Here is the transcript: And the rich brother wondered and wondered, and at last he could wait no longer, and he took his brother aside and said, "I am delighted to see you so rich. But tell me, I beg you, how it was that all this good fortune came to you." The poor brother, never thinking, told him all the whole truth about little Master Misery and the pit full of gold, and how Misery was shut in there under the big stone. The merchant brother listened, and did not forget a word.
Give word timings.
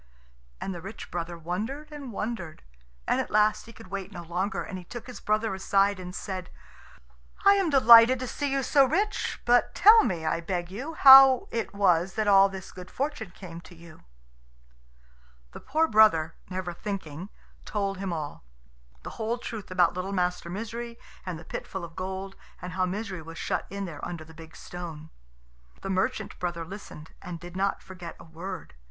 And 0.59 0.73
the 0.73 0.81
rich 0.81 1.11
brother 1.11 1.37
wondered 1.37 1.91
and 1.91 2.11
wondered, 2.11 2.63
and 3.07 3.21
at 3.21 3.29
last 3.29 3.67
he 3.67 3.71
could 3.71 3.89
wait 3.91 4.11
no 4.11 4.23
longer, 4.23 4.63
and 4.63 4.79
he 4.79 4.83
took 4.83 5.05
his 5.05 5.19
brother 5.19 5.53
aside 5.53 5.99
and 5.99 6.15
said, 6.15 6.49
"I 7.45 7.53
am 7.53 7.69
delighted 7.69 8.17
to 8.17 8.27
see 8.27 8.51
you 8.51 8.63
so 8.63 8.83
rich. 8.83 9.39
But 9.45 9.75
tell 9.75 10.03
me, 10.03 10.25
I 10.25 10.41
beg 10.41 10.71
you, 10.71 10.95
how 10.95 11.47
it 11.51 11.75
was 11.75 12.15
that 12.15 12.27
all 12.27 12.49
this 12.49 12.71
good 12.71 12.89
fortune 12.89 13.29
came 13.29 13.61
to 13.61 13.75
you." 13.75 14.01
The 15.51 15.59
poor 15.59 15.87
brother, 15.87 16.33
never 16.49 16.73
thinking, 16.73 17.29
told 17.63 17.99
him 17.99 18.11
all 18.11 18.43
the 19.03 19.11
whole 19.21 19.37
truth 19.37 19.69
about 19.69 19.93
little 19.93 20.13
Master 20.13 20.49
Misery 20.49 20.97
and 21.27 21.37
the 21.37 21.45
pit 21.45 21.67
full 21.67 21.85
of 21.85 21.95
gold, 21.95 22.35
and 22.59 22.73
how 22.73 22.87
Misery 22.87 23.21
was 23.21 23.37
shut 23.37 23.67
in 23.69 23.85
there 23.85 24.03
under 24.03 24.23
the 24.25 24.33
big 24.33 24.55
stone. 24.55 25.11
The 25.83 25.91
merchant 25.91 26.39
brother 26.39 26.65
listened, 26.65 27.11
and 27.21 27.39
did 27.39 27.55
not 27.55 27.83
forget 27.83 28.15
a 28.19 28.23
word. 28.23 28.73